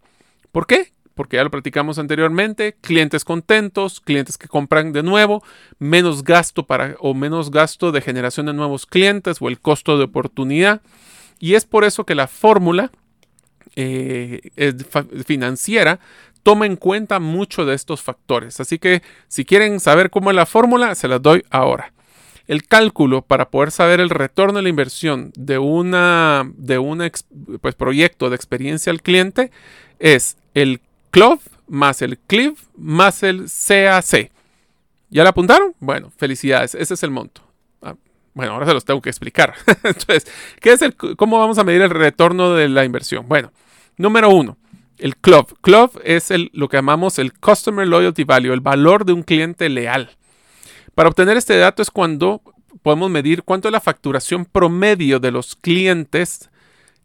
[0.50, 0.92] ¿Por qué?
[1.14, 5.44] Porque ya lo platicamos anteriormente, clientes contentos, clientes que compran de nuevo,
[5.78, 10.04] menos gasto para o menos gasto de generación de nuevos clientes o el costo de
[10.04, 10.80] oportunidad.
[11.38, 12.90] Y es por eso que la fórmula
[13.76, 14.40] eh,
[15.26, 16.00] financiera
[16.42, 18.60] toma en cuenta mucho de estos factores.
[18.60, 21.92] Así que si quieren saber cómo es la fórmula, se las doy ahora.
[22.48, 25.92] El cálculo para poder saber el retorno de la inversión de un
[27.60, 29.50] pues, proyecto de experiencia al cliente
[30.00, 30.80] es el
[31.10, 34.30] CLOV más el CLIV más el CAC.
[35.10, 35.74] ¿Ya la apuntaron?
[35.78, 37.42] Bueno, felicidades, ese es el monto.
[38.34, 39.54] Bueno, ahora se los tengo que explicar.
[39.82, 40.26] Entonces,
[40.60, 43.28] ¿qué es el, ¿cómo vamos a medir el retorno de la inversión?
[43.28, 43.52] Bueno,
[43.96, 44.56] número uno,
[44.98, 45.60] el CLOV.
[45.60, 50.16] CLOV es lo que llamamos el Customer Loyalty Value, el valor de un cliente leal.
[50.94, 52.42] Para obtener este dato es cuando
[52.82, 56.50] podemos medir cuánto es la facturación promedio de los clientes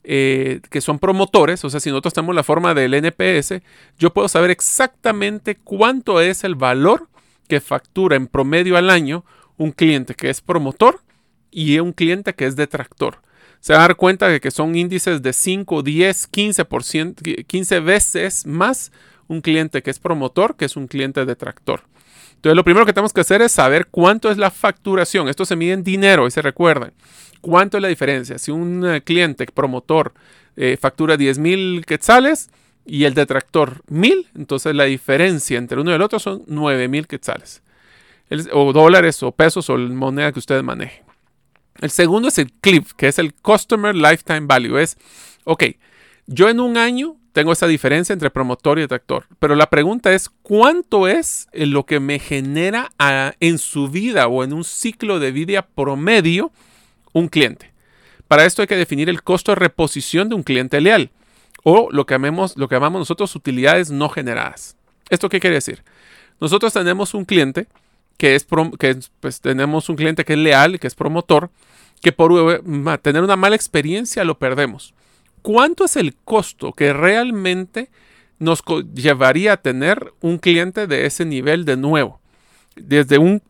[0.04, 3.62] eh, que son promotores, o sea, si nosotros tenemos la forma del NPS,
[3.98, 7.10] yo puedo saber exactamente cuánto es el valor
[7.50, 9.26] que factura en promedio al año
[9.58, 11.02] un cliente que es promotor
[11.52, 13.20] y un cliente que es detractor.
[13.60, 18.46] Se va a dar cuenta de que son índices de 5, 10, 15%, 15 veces
[18.46, 18.92] más
[19.28, 21.82] un cliente que es promotor que es un cliente detractor.
[22.36, 25.28] Entonces, lo primero que tenemos que hacer es saber cuánto es la facturación.
[25.28, 26.94] Esto se mide en dinero y se recuerden.
[27.42, 28.38] ¿Cuánto es la diferencia?
[28.38, 30.14] Si un eh, cliente promotor
[30.56, 32.50] eh, factura 10 mil quetzales
[32.86, 37.08] y el detractor mil, entonces la diferencia entre uno y el otro son 9 mil
[37.08, 37.64] quetzales.
[38.54, 41.07] o dólares o pesos o moneda que ustedes manejen.
[41.82, 44.80] El segundo es el CLIP, que es el Customer Lifetime Value.
[44.80, 44.98] Es,
[45.44, 45.64] ok,
[46.26, 49.26] yo en un año tengo esa diferencia entre promotor y detractor.
[49.38, 52.90] Pero la pregunta es, ¿cuánto es lo que me genera
[53.40, 56.52] en su vida o en un ciclo de vida promedio
[57.14, 57.72] un cliente?
[58.28, 61.12] Para esto hay que definir el costo de reposición de un cliente leal
[61.64, 64.76] o lo que, llamamos, lo que llamamos nosotros utilidades no generadas.
[65.10, 65.84] ¿Esto qué quiere decir?
[66.40, 67.68] Nosotros tenemos un cliente
[68.18, 68.48] que es,
[68.80, 71.52] que pues, tenemos un cliente que es leal, que es promotor,
[72.02, 72.62] que por
[73.02, 74.94] tener una mala experiencia lo perdemos.
[75.48, 77.90] ¿cuánto es el costo que realmente
[78.38, 78.62] nos
[78.94, 82.20] llevaría a tener un cliente de ese nivel de nuevo?
[82.76, 83.42] Desde un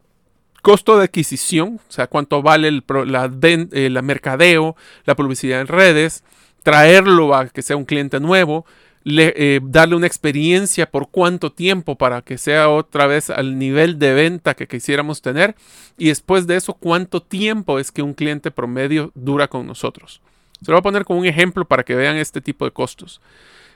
[0.62, 6.24] costo de adquisición, o sea, cuánto vale el, eh, la, mercadeo, la publicidad en redes,
[6.62, 8.68] traerlo a que sea un cliente nuevo,
[9.10, 14.14] eh, darle una experiencia por cuánto tiempo para que sea otra vez al nivel de
[14.14, 15.56] venta que quisiéramos tener
[15.98, 20.22] y después de eso cuánto tiempo es que un cliente promedio dura con nosotros.
[20.62, 23.22] Se lo voy a poner como un ejemplo para que vean este tipo de costos.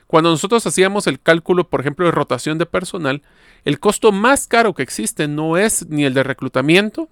[0.06, 3.22] Cuando nosotros hacíamos el cálculo, por ejemplo, de rotación de personal,
[3.64, 7.08] el costo más caro que existe no es ni el de reclutamiento,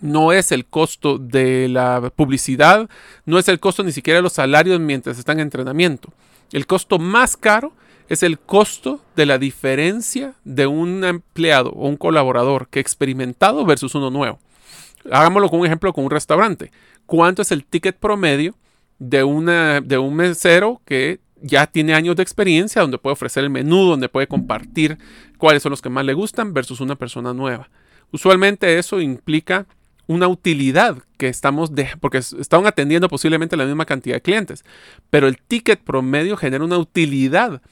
[0.00, 2.88] no es el costo de la publicidad,
[3.24, 6.12] no es el costo ni siquiera de los salarios mientras están en entrenamiento.
[6.52, 7.72] El costo más caro
[8.08, 13.94] es el costo de la diferencia de un empleado o un colaborador que experimentado versus
[13.94, 14.40] uno nuevo.
[15.10, 16.72] Hagámoslo con un ejemplo con un restaurante.
[17.06, 18.54] ¿Cuánto es el ticket promedio
[18.98, 23.50] de, una, de un mesero que ya tiene años de experiencia, donde puede ofrecer el
[23.50, 24.98] menú, donde puede compartir
[25.38, 27.70] cuáles son los que más le gustan versus una persona nueva.
[28.12, 29.66] Usualmente eso implica
[30.10, 34.64] una utilidad que estamos de, porque están atendiendo posiblemente la misma cantidad de clientes,
[35.08, 37.62] pero el ticket promedio genera una utilidad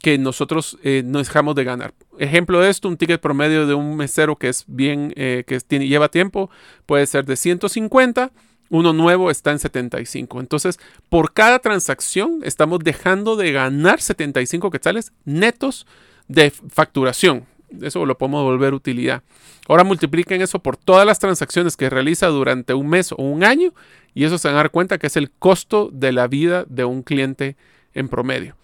[0.00, 1.92] que nosotros eh, no dejamos de ganar.
[2.18, 5.86] Ejemplo de esto, un ticket promedio de un mesero que es bien, eh, que tiene,
[5.86, 6.48] lleva tiempo,
[6.86, 8.32] puede ser de 150
[8.70, 10.40] uno nuevo está en 75.
[10.40, 15.86] Entonces, por cada transacción estamos dejando de ganar 75 quetzales netos
[16.26, 17.44] de facturación.
[17.80, 19.22] Eso lo podemos volver utilidad.
[19.68, 23.72] Ahora multipliquen eso por todas las transacciones que realiza durante un mes o un año
[24.14, 26.84] y eso se van a dar cuenta que es el costo de la vida de
[26.84, 27.56] un cliente
[27.94, 28.56] en promedio.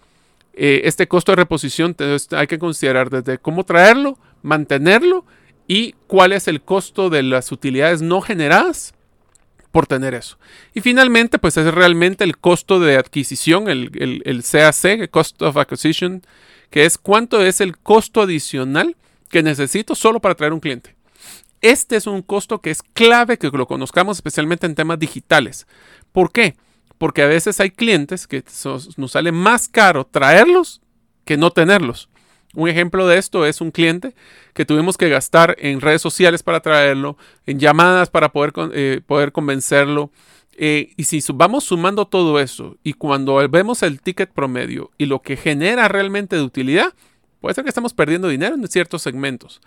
[0.53, 1.95] Eh, este costo de reposición
[2.31, 5.25] hay que considerar desde cómo traerlo, mantenerlo
[5.67, 8.93] y cuál es el costo de las utilidades no generadas
[9.71, 10.37] por tener eso.
[10.73, 13.91] Y finalmente, pues es realmente el costo de adquisición, el,
[14.25, 16.23] el, CAC, el Cost of Acquisition,
[16.69, 18.95] que es cuánto es el costo adicional
[19.29, 20.95] que necesito solo para traer un cliente.
[21.61, 25.67] Este es un costo que es clave que lo conozcamos especialmente en temas digitales.
[26.11, 26.55] ¿Por qué?
[26.97, 28.43] Porque a veces hay clientes que
[28.97, 30.81] nos sale más caro traerlos
[31.25, 32.09] que no tenerlos.
[32.55, 34.15] Un ejemplo de esto es un cliente
[34.53, 39.31] que tuvimos que gastar en redes sociales para traerlo, en llamadas para poder, eh, poder
[39.31, 40.11] convencerlo.
[40.57, 45.21] Eh, y si vamos sumando todo eso y cuando vemos el ticket promedio y lo
[45.21, 46.93] que genera realmente de utilidad,
[47.39, 49.61] puede ser que estamos perdiendo dinero en ciertos segmentos.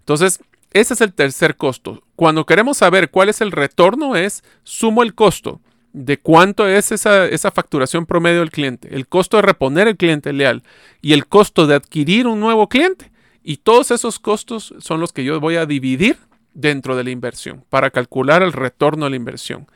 [0.00, 0.40] Entonces,
[0.72, 2.02] ese es el tercer costo.
[2.16, 5.60] Cuando queremos saber cuál es el retorno es sumo el costo
[5.92, 10.32] de cuánto es esa, esa, facturación promedio del cliente, el costo de reponer el cliente
[10.32, 10.62] leal
[11.02, 13.10] y el costo de adquirir un nuevo cliente.
[13.44, 16.16] Y todos esos costos son los que yo voy a dividir
[16.54, 19.66] dentro de la inversión para calcular el retorno a la inversión.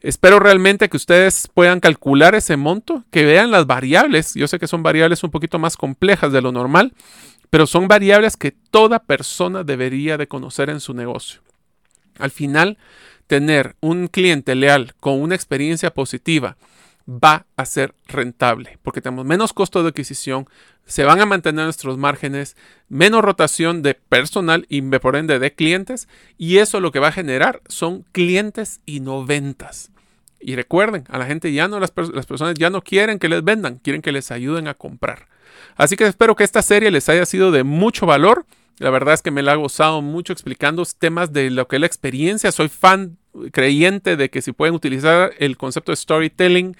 [0.00, 4.34] Espero realmente que ustedes puedan calcular ese monto, que vean las variables.
[4.34, 6.92] Yo sé que son variables un poquito más complejas de lo normal,
[7.50, 11.40] pero son variables que toda persona debería de conocer en su negocio.
[12.18, 12.78] Al final,
[13.26, 16.56] tener un cliente leal con una experiencia positiva
[17.08, 20.48] va a ser rentable porque tenemos menos costo de adquisición,
[20.86, 22.56] se van a mantener nuestros márgenes,
[22.88, 27.12] menos rotación de personal y por ende de clientes y eso lo que va a
[27.12, 29.90] generar son clientes y no ventas.
[30.40, 33.42] Y recuerden, a la gente ya no, las, las personas ya no quieren que les
[33.42, 35.26] vendan, quieren que les ayuden a comprar.
[35.76, 38.46] Así que espero que esta serie les haya sido de mucho valor.
[38.78, 41.80] La verdad es que me la ha gozado mucho explicando temas de lo que es
[41.80, 42.52] la experiencia.
[42.52, 43.16] Soy fan
[43.52, 46.76] creyente de que si pueden utilizar el concepto de storytelling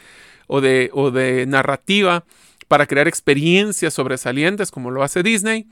[0.46, 2.24] o de, narrativa
[2.68, 5.68] para crear experiencias sobresalientes como lo hace Disney,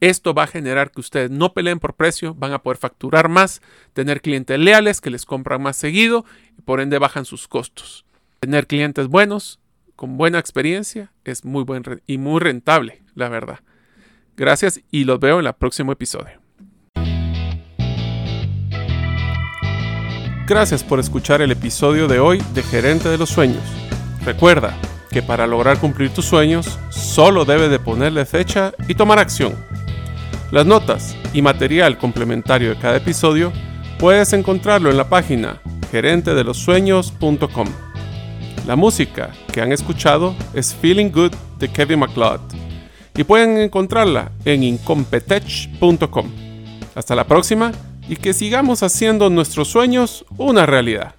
[0.00, 3.62] esto va a generar que ustedes no peleen por precio, van a poder facturar más,
[3.94, 6.24] tener clientes leales que les compran más seguido
[6.58, 8.04] y por ende bajan sus costos.
[8.40, 9.60] Tener clientes buenos,
[9.96, 13.60] con buena experiencia, es muy buen y muy rentable, la verdad.
[14.36, 16.40] Gracias y los veo en el próximo episodio.
[20.46, 23.62] Gracias por escuchar el episodio de hoy de Gerente de los Sueños.
[24.24, 24.76] Recuerda
[25.10, 29.54] que para lograr cumplir tus sueños, solo debes de ponerle fecha y tomar acción.
[30.50, 33.52] Las notas y material complementario de cada episodio
[33.98, 35.62] puedes encontrarlo en la página
[35.92, 37.68] gerentedelosueños.com.
[38.66, 42.63] La música que han escuchado es Feeling Good de Kevin MacLeod
[43.16, 46.26] y pueden encontrarla en incompetech.com.
[46.94, 47.72] Hasta la próxima
[48.08, 51.14] y que sigamos haciendo nuestros sueños una realidad.